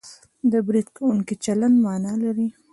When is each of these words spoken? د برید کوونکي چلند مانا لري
د 0.51 0.53
برید 0.67 0.87
کوونکي 0.97 1.35
چلند 1.45 1.75
مانا 1.85 2.13
لري 2.23 2.47